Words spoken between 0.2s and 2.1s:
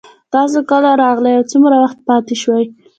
تاسو کله راغلئ او څومره وخت